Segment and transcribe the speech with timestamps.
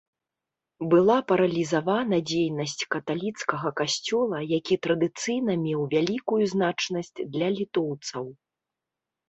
[0.93, 8.25] Была паралізавана дзейнасць каталіцкага касцёла, які традыцыйна меў вялікую значнасць для літоўцаў.